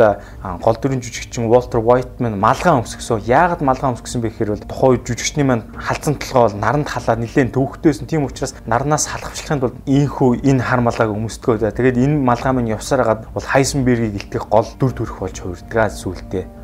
[0.65, 3.23] гол дүрийн жүжигчин Walter Whiteman малгай өмсгсөн.
[3.29, 7.21] Яагаад малгай өмсгсөн бэ гэхээр бол тухайн үед жүжигчний маань халдсан толгой бол наранд халаад
[7.21, 8.09] нэлээд төвхтөөсөн.
[8.09, 11.71] Тийм учраас нарнаас салхавчлахын тулд ийхүү энэ хар малгайг өмсдгөө.
[11.77, 16.62] Тэгээд энэ малгай маань явсаар хагаад бол Heisenberg-ийг илтгэх гол дүр төрх болж хувирдгаа сүултээ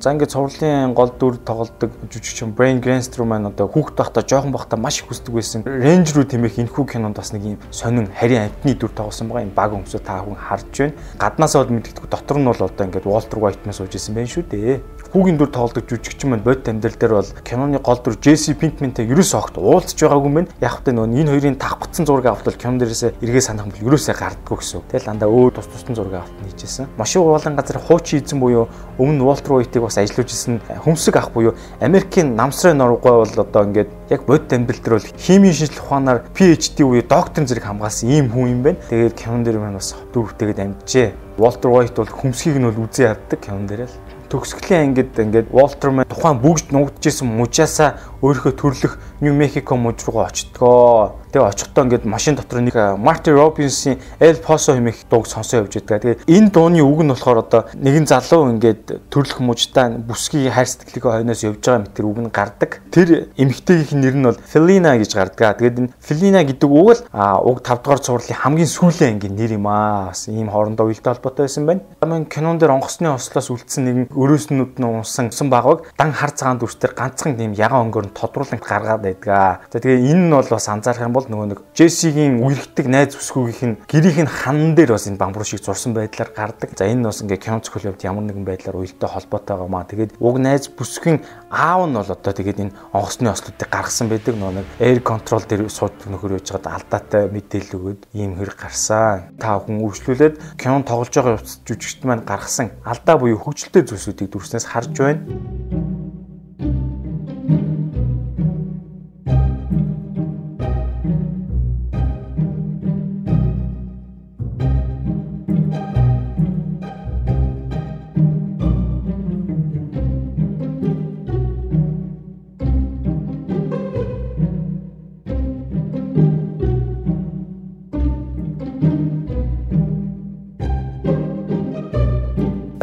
[0.00, 4.76] За ингээд цувралын гол дүр тоглодог жүжигчин Brain Gangster маань одоо хүүхд байхдаа жоохон байхдаа
[4.76, 5.64] маш их хүсдэг байсан.
[5.64, 9.48] Range руу тэмээх энэ хүү кинонд бас нэг юм сонин харийн амтны дүр тоглосон байгаа.
[9.48, 10.94] Энэ баг өмсөд та хүн харж байна.
[11.16, 14.80] Гаднаасаа бол мэддэггүй дотор нь бол одоо ингээд Walter White-наас сууж исэн байх шүү дээ.
[15.06, 19.38] Хүүгийн дүр тоглодог жүжигчин маань бод амьдрал дээр бол киноны гол дүр Jesse Pinkman-тэй ерөөсөө
[19.38, 20.50] огт уулзж байгаагүй байна.
[20.60, 24.12] Яг хөтэ нөгөө энэ хоёрын тавхцсан зураг авахтал кинон дээрээсээ эргээ санах юм бол ерөөсөө
[24.18, 24.82] гардггүй гэсэн.
[24.90, 26.90] Тэгэл андаа өөр тус тусдан зураг авахт нийжсэн.
[26.98, 28.66] Машин уулан газар хуучин эзэн буюу
[28.98, 33.90] өмнө Walter White-ийг бас ажиллаж исэн хүмсэг ах буюу Америкийн намсрын нургой бол одоо ингээд
[34.10, 38.78] яг бод бол химийн шинжилгээ ухаанаар PhD буюу докторийн зэрэг хамгаалсан ийм хүн юм байна.
[38.90, 41.08] Тэгээд кинон дээр маань бас дүүртэйгээд амжжээ.
[41.38, 43.96] Walter White бол хүмсгийг нь бол үзээ яддаг кинон дээр л
[44.28, 50.26] төгсгөлийн ангид ингээд Walter маань тухайн бүгд нуугдчихсэн мужаасаа өөрийнхөө төрлөх Нью Мехико муж руу
[50.26, 51.22] очтгоо.
[51.30, 56.26] Тэгээ очихдоо ингээд машин дотор нэг Марти Робинсын El Paso хэмээх дууг сонсоо явж байдаг.
[56.26, 61.12] Тэгээ энэ дууны үг нь болохоор одоо нэгэн залуу ингээд төрлөх мужтай бүсгийн хайр сэтгэлийнхээ
[61.22, 62.70] хойноос явж байгаа мэт тэр үг нь гардаг.
[62.90, 65.60] Тэр эмэгтэйгийн нэр нь бол Felina гэж гардаг.
[65.60, 69.68] Тэгээд энэ Felina гэдэг үг л уг 5 дугаар цувралын хамгийн сүүлийн ангийн нэр юм
[69.68, 70.10] аа.
[70.10, 71.84] Бас ийм хоорондоо уялдаа холбоотой байсан байна.
[72.00, 76.96] Амин кинон дээр онгоцны ослоос үлдсэн нэгэн өрөөснүүд нь унсан баг дан хар цагаан дүрстээр
[76.96, 79.60] ганцхан тийм ягаан өнгөөр тодруулан гаргаад байдаг.
[79.68, 83.62] За тэгээ энэ нь бол бас анзаарах юм бол нөгөө нэг Джессигийн үерхдэг найз бүсгүйгийнх
[83.68, 86.72] нь гэрийнх нь ханан дээр бас энэ бамбар шиг зурсан байдлаар гардаг.
[86.72, 89.84] За энэ бас ингээ зохиолын хувьд ямар нэгэн байдлаар уялдаа холбоотой байгаа маа.
[89.84, 91.20] Тэгээд уг найз бүсгийн
[91.52, 94.34] аав нь бол одоо тэгээд энэ онгоцны ослуудыг гаргасан байдаг.
[94.36, 99.36] Нөгөө нэг air control дээр суудаг нөхөр яж хаад алдаатай мэдээлэл өгөөд ийм хэрэг гарсан.
[99.36, 104.94] Та бүхэн үргэлжлүүлээд кино тоглож байгаа жүжигчд маань гаргасан алдаа буюу хөгжилтэй зүйлсүүдийг дүрснээс харж
[104.96, 106.05] байна.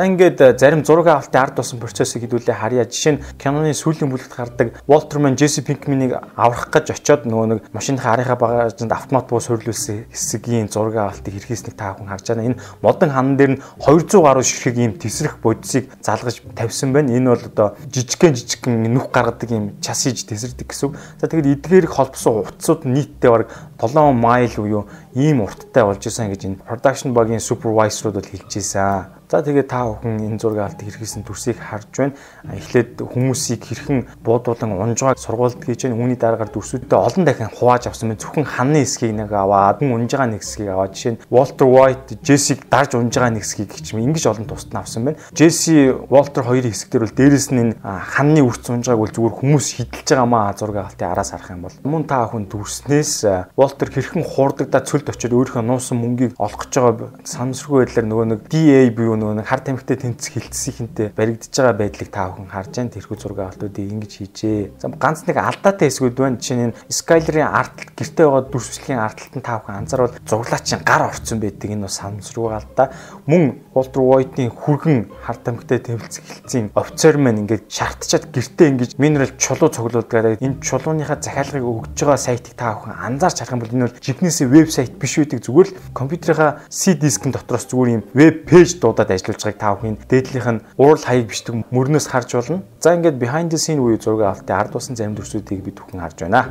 [0.05, 2.85] Ингээд э, зарим зураг авалтын ард тусан процессыг хэдүүлээ харьяа.
[2.85, 8.13] Жишээ нь киноны сүүлийн бүлэгт гардаг Walterman Jesse Pinkman-ыг аврах гэж очиод нөгөө нэг машиныхаа
[8.19, 12.47] арийнхаа багажинд автомат буу суйрлуулсан хэсгийн зураг авалтыг хэрэгсэнийг та бүхэн харж байна.
[12.53, 17.15] Энэ модон хан дээр нь 200 гаруй ширхэг ийм тесрэх бодисыг залгаж тавьсан байна.
[17.15, 20.95] Энэ бол одоо жижигхэн жижигхэн нүх гаргадаг ийм час хийж тесэрдэг гэсэн.
[21.19, 26.41] За тэгээд эдгээрх холбосон утасууд нийтдээ бараг 7 майл буюу ийм урттай болж исэн гэж
[26.45, 29.22] энэ production багийн supervisor-ууд бол хэлж ийсэн.
[29.33, 32.13] За тэгээд та бүхэн энэ зураг авалт хэрэгсэн төрсийг харж байна.
[32.53, 35.97] Эхлээд хүмүүсийг хэрхэн буудуулан унжгааг сургуульд хийж байна.
[35.97, 38.21] Үүний дараагаар дүрсүүдтэй олон дахин хувааж авсан байна.
[38.21, 42.13] Зөвхөн ханны хэсгийг нэг аваад, хүн унж байгаа нэг хэсгийг аваад жишээ нь Walter White,
[42.21, 45.17] Jesse-г дарж унж байгаа нэг хэсгийг гिच юм ингэж олон тусад авсан байна.
[45.33, 49.67] Jesse, Walter хоёрын хэсэг дээр бол дээрэс нь энэ ханны үрц унжгааг бол зүгээр хүмүүс
[49.81, 54.21] хидэлж байгаа маа зураг авалтын араас харах юм бол мөн та хүн дүрснээс Walter хэрхэн
[54.21, 59.22] хуурдагдаад цөлд очиод өөрийнхөө нуусан мөнгийг олох гэж байгаа санамсаргүй байдлаар нөгөө нэг DA буюу
[59.23, 62.91] нөгөө нэг хар тамхитай тэнцэх хилцсийнхэнтэй баригдаж байгаа байдлыг та бүхэн харж байна.
[62.91, 64.59] Тэрхүү зураг авалтуудыг ингэж хийжээ.
[64.99, 66.43] Ганц нэг алдаатай хэсгүүд байна.
[66.43, 71.39] Жишээ нь Skyler-ийн арталт гэртээ байгаа дүрсвчлийн арталт нь та бүхэн анзаарвал зуглаачийн гар орцсон
[71.39, 71.69] байдаг.
[71.71, 72.87] Энэ бас санамсаргүй алдаа.
[73.23, 79.31] Мөн Walter White-ийн хүргэн хар тамхитай тэмцэх хилцсийн офицер маань ингээд шаардчаад гэртээ ингэж минерал
[79.39, 80.43] чулуу цуглуулдаг.
[80.43, 84.47] Энэ чулууныхаа захиалгыг өгж байгаа сайтыг та бүхэн анзаарч харах юм бол энэ бол жигнэсээ
[84.51, 89.39] вебсайт биш үүдэг зүгээр л компьютерийнхаа C дискийн дотроос зүгээр юм веб пэйж дуудаад ажиллаж
[89.43, 92.63] байгааг та бүхэн дээдлийнх нь уурал хаяг бичдэг мөрнөөс харж болно.
[92.83, 96.17] За ингээд behind the scene буюу зураг авалтын ард тусан зарим төрсүүдийг бид бүхэн харж
[96.25, 96.49] байна.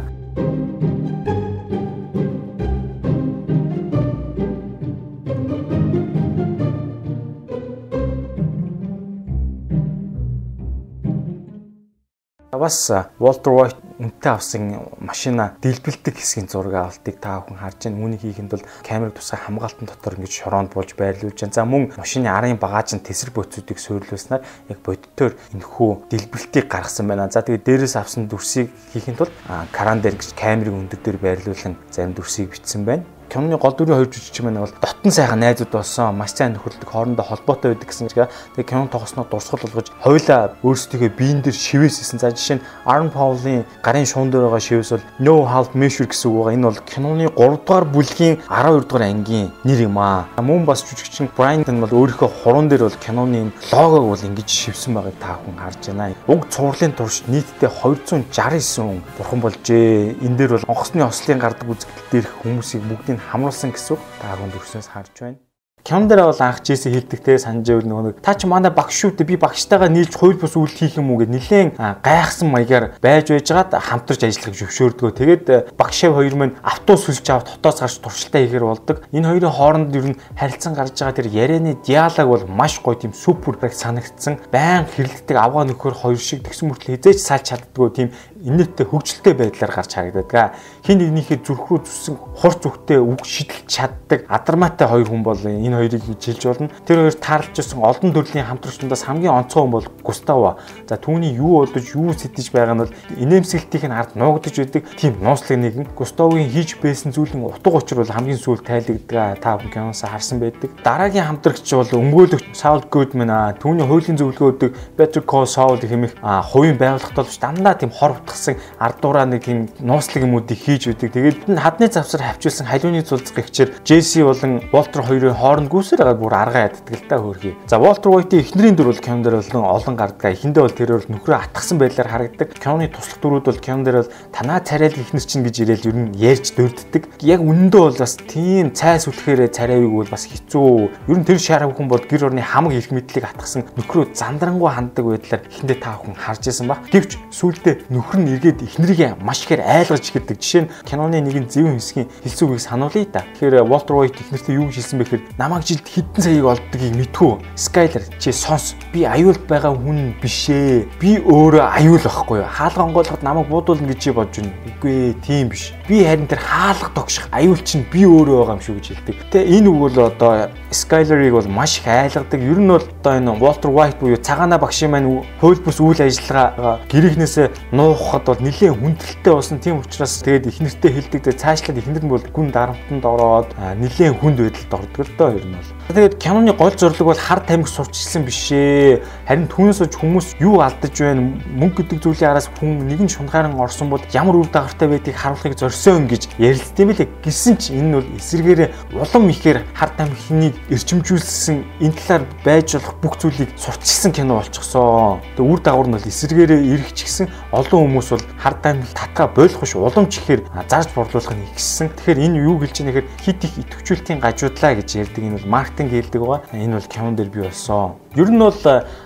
[12.62, 14.62] бас Walter White үнэтэй авсан
[14.98, 18.02] машина дэлбэлдэг хэсгийн зураг авалтыг та бүхэн харж байна.
[18.02, 21.54] Үүнийг хийхэд бол камерыг тусгай хамгаалтан дотор ингэж шороонд болж байрлуулж байна.
[21.54, 27.30] За мөн машины арын багааж нь тесрэг бөцүүдийг суйрлуулснаар яг бодитоор энэхүү дэлбэлтийг гаргасан байна.
[27.30, 29.32] За тэгээд дээрээс авсан дүрсийг хийхэд бол
[29.70, 34.10] каран дээр гэж камерыг өндөр дээр байрлуулан зарим дүрсийг бичсэн байна киноны гол дүрийн хоёр
[34.12, 38.28] жүжигч маань бол дотн сайхан найзууд болсон маш сайн нөхөрлөдөг хоорондоо холбоотой байдаг гэсэн чинь
[38.28, 42.20] тэгээ кино тогсноо дурсгал болгож хоёулаа өөрсдийнхөө биен дээр шивээссэн.
[42.20, 46.28] За жишээ нь Aaron Paul-ийн гарын шуун дээр байгаа шивээс бол No Half Measure гэсэн
[46.28, 46.52] үг байгаа.
[46.52, 50.28] Энэ бол киноны 3 дугаар бүлгийн 12 дугаар ангийн нэр юм аа.
[50.36, 55.16] Мөн бас жүжигчин Brian бол өөрийнхөө хуруунд дээр бол киноны логог бол ингэж шивсэн байгааг
[55.16, 56.12] та хүн харж байна.
[56.28, 60.20] Уг цувралын турш нийтдээ 269 бурхан болжээ.
[60.20, 64.88] Энэ дээр бол онгоцны ослын гардаг үзэгдэл дээрх хүмүүсийг бүгдийг хамруулсан гэсэн та хүнд өгснөөс
[64.90, 65.38] харж байна.
[65.82, 69.34] Кям дээр бол анх жисэн хилдэгтэй санаж байвал нөгөө та чи манай багш шүү дээ
[69.34, 71.74] би багштайгаа нийлж хууль бус үйлдэл хийх юм уу гэд нилээн
[72.06, 75.10] гайхсан маягаар байж байжгаад хамтарч ажиллах зөвшөөрдгөө.
[75.10, 78.96] Тэгээд багшаа хоёр мань автобус хүлж аваад хотоос гарч туршилтаа хийхэр болдог.
[79.10, 83.10] Энэ хоёрын хооронд ер нь харилцан гарч байгаа тэр ярианы диалог бол маш гоё тийм
[83.10, 84.38] супер санагдсан.
[84.54, 88.08] Баян хэрэлддэг авгаа нөхөр хоёр шиг тэгсэн мөртлөө хизээч сааж чаддгүй тийм
[88.42, 90.56] инээдтэй хөгжилтэй байдлаар гарч харагддаг.
[90.82, 95.76] Хин нэгнийхээ зүрх рүү зүссэн хур зүгтээ үг шидэлж чаддаг адармаатай хоёр хүн бол энэ
[95.78, 96.70] хоёрыг жилж болно.
[96.82, 100.58] Тэр хоёр таарлж байсан олон төрлийн хамтрагчдаас хамгийн онцгой хүн бол Густаво.
[100.88, 105.58] За түүний юу бодож юу сэтэж байгаа нь бол инээмсэглэлтийн ард нуугдаж байдаг тийм нууцлаг
[105.58, 105.86] нэгэн.
[105.94, 109.38] Густавогийн хийж байсан зүйлийн утга учир бол хамгийн сүүл тайлагддаг.
[109.38, 110.70] Та бүхэн киноос харсан байдаг.
[110.82, 116.78] Дараагийн хамтрагч бол өмгөөлөгч Саул Гудман түүний хуулийн зөвлөгөө өгдөг Better Call Saul хэмээх хувийн
[116.78, 121.12] байгууллагатай болж дандаа тийм хор утгасан ардуураа нэг тийм нууцлаг юмуудыг хийж өгдөг.
[121.12, 126.34] Тэгээд хадны завсар хавчулсан халиуны цулцг гихчээр Джесси болон Волтер хоёрын хооронд гүйсээр байгаа бүр
[126.34, 127.54] аргаа яддаг л та хөрхий.
[127.68, 130.32] За Волтер Уайтийн эхнэрийн дүр бол кинон дээр бол олон гардаг.
[130.32, 132.48] Эхэндээ бол тэр бол нөхрөө атгсан байдлаар харагддаг.
[132.56, 136.56] Киноны туслах дүрүүд бол дээр бол танаа царайл эхнэр чинь гэж ирээл ер нь ярьж
[136.56, 137.02] дөрддөг.
[137.20, 141.10] Яг үнэндээ бол бас тийм цай сүлхэхээр царайвыг бол бас хэцүү.
[141.12, 145.04] Ер нь тэр шар хүн бол гэр орны хамаг эрх мэдлийг атгсан нөхрөө зандрангуй ханддаг
[145.04, 146.86] байдлаар эхэндээ та хүн харж исэн баг.
[146.92, 150.38] Гэвч сүүлдээ нөхөр нь эргээд эхнэрийг маш ихээр айлгаж ихэдэг.
[150.38, 153.26] Жишээ нь киноны нэгэн зөвхөн хэсгийн хэлцүүгийг сануулъя да.
[153.36, 157.32] Тэгэхээр Walter White эхнэртээ юу хэлсэн бэ гэхээр намайг жилд хэдэн цагийг олддгийг мэдхүү.
[157.58, 158.74] Skyler чи сонс.
[158.94, 160.86] Би аюулд байгаа хүн бишээ.
[161.02, 162.48] Би өөрөө аюул байхгүй юу?
[162.48, 164.54] Хаалга онгойлгоход намайг буудуулна гэж чи бодож байна.
[164.68, 165.72] Үгүй ээ, тийм биш.
[165.88, 169.16] Би харин тэр хаалга тогших аюул чинь би өөрөө байгаа юм шүү гэж хэлдэг.
[169.32, 172.40] Тэ энэ үг бол одоо Skyler-ыг бол маш их айлгадаг.
[172.40, 176.80] Ер нь бол одоо энэ Walter White буюу цагаана багшийн маань хууль бус үйл ажиллагаа
[176.88, 177.72] гэрийнхнээсээ
[178.12, 179.58] нуухад бол нэлээд хүндрэлтэй болсон.
[179.58, 181.32] Тийм учраас тэгээд их нэртэй хэлдэг.
[181.32, 185.46] Цаашлаад их нэр нь бол гүн дарамтанд ороод нэлээд хүнд байдалд ордог л доо ер
[185.48, 185.72] нь бол.
[185.88, 189.00] Тэгээд киноны гол зорилго бол хар тамхи сурчилсан бишээ.
[189.24, 191.40] Харин түүнээс ч хүмүүс юу алдаж байна?
[191.56, 196.08] Мөнгө гэдэг зүйлийн араас хүн нэгэн шунхааран орсон бол ямар үр дагавартай байдгийг харуулахыг зорьсон
[196.08, 197.08] гэж ярилцсан юм билээ.
[197.24, 202.94] Гэсэн ч энэ нь бол эсэргээрээ улам ихээр хар тамхиныг эрчимжүүлсэн энэ талаар байж болох
[203.00, 205.20] бүх зүйлийг сурчилсан кино болчихсон.
[205.36, 206.60] Тэгээ үр дагавар нь бол эсэргээрээ
[206.92, 211.94] гэсэн олон хүмүүс бол хар тамхи татгаа болох ш уламж ихээр зарж борлуулах нь ихссэн.
[211.94, 215.90] Тэгэхээр энэ юу гэлж байгаа нэхэр хит их идэвхжүүлэлтийн гажуудлаа гэж ярьдаг энэ бол маркетинг
[215.94, 216.40] хэлдэг байгаа.
[216.52, 218.01] Энэ бол кинон дээр бий болсон.
[218.14, 218.52] Ер нь бол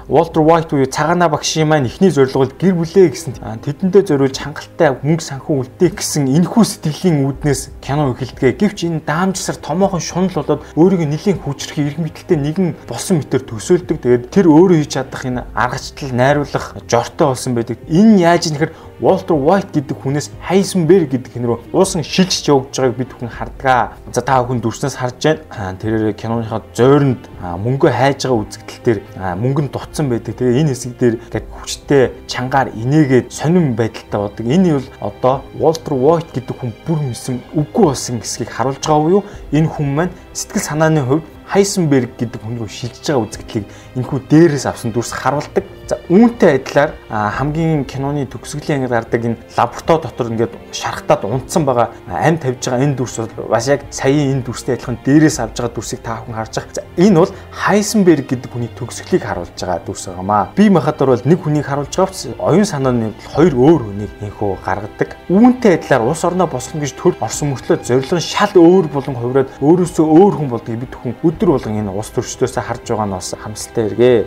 [0.09, 4.99] Walter White буюу цагаана багшийн маань эхний зорилго бол гэр бүлээ гэсэн тэдэндээ зориулж хангалттай
[5.03, 8.59] мөнгө санхүү үлдээх гэсэн энэхүү сэтгэлийн үүднээс кино эхэлдэг.
[8.59, 13.99] Гэвч энэ даамжсар томоохон шунал болоод өөрийгөө нэлийн хүчрэх эрх мэдэлтэй нэгэн болсон мэтэр төсөөлдөг.
[14.03, 17.79] Тэгээд тэр өөрөө хийж чадах энэ аргачлал найруулах жортой болсон байдаг.
[17.87, 22.97] Энэ яаж нэхэр Walter White гэдэг хүнээс Heisenberg гэдэг хэн рүү уусан шилжиж явж байгааг
[22.97, 23.93] бид хүн хардгаа.
[24.09, 25.21] За та хүн дүрснээс харж
[25.53, 25.77] байна.
[25.77, 28.99] Тэрээр киноныхоо зойронд мөнгө хайж байгаа үзэгдэл дээр
[29.37, 30.41] мөнгөнд дутсан байдаг.
[30.41, 34.47] Тэгээ энэ хэсэг дээр гээд хүчтэй чангаар инээгээд сонирн байдалтай бодог.
[34.49, 39.15] Энэ бол одоо Walter White гэдэг хүн бүр мэсэн үгүй болсон хэсгийг харуулж байгаа уу
[39.21, 39.25] юу?
[39.53, 44.67] Энэ хүн маань сэтгэл санааны хувьд Heisenberg гэдэг хүн рүү шилжиж байгаа үзэгдлийг энэхүү дээрээс
[44.67, 45.65] авсан дүрс харуулдаг.
[45.87, 51.95] За үүнтэй адилаар хамгийн киноны төгсгөлийн ангид гардаг энэ лаборатори дотор ингээд шархтаад унтсан байгаа
[52.11, 55.75] амь тавьж байгаа энэ дүрс бол бас яг саяын энэ дүрстэй адилхан дээрээс авж байгаа
[55.79, 56.75] дүрсийг та бүхэн харж байгаа.
[56.75, 60.51] За энэ бол Heisenberg гэдэг хүний төгсгөлийг харуулж байгаа дүрс байгаамаа.
[60.59, 65.15] Би махатар бол нэг хүнийг харуулж байгаа ч оюун санааны хоёр өөр хүнийг нөхөө гаргадаг.
[65.31, 69.55] Үүнтэй адилаар улс орноо босгоно гэж төр орсон мөртлөө зорилго нь шал өөр болон хувираад
[69.63, 73.29] өөрөөсөө өөр хүн болдгийг бид хүн өдөр болгон энэ ус төрчдөөсөө харж байгаа нь бас
[73.37, 74.25] хамсалтай эргээ.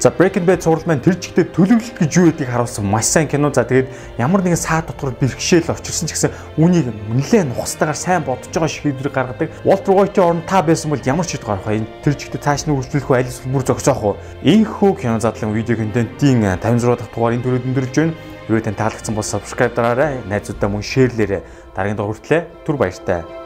[0.00, 3.48] За Breaking Bad сурал маань тэр чигтээ төлөвлөлт гэж юу гэдгийг харуулсан маш сайн кино.
[3.52, 3.88] За тэгээд
[4.20, 9.08] ямар нэгэн саа дотор бэрхшээл очирсан ч гэсэн үүнийг нэлээд нухастайгаар сайн бодож байгаа шийдвэр
[9.08, 9.48] гаргадаг.
[9.64, 11.88] Walter White-ийн орон та байсан бол ямар ч хэд гарах вэ?
[12.04, 14.16] Тэр чигтээ цааш нь үргэлжлүүлэх үү, аль эсвэл бүр зогсоох уу?
[14.44, 18.16] Ийхүү кино задлан видео контентын 56 дахь дугаар энэ төрөд өндөрлж байна.
[18.52, 20.20] Юу тань таалагдсан бол subscribe дараарай.
[20.28, 21.40] Найзуудаа мөн шеэрлээрэй.
[21.72, 23.45] Дараагийн дугаартлаа түр баяртай.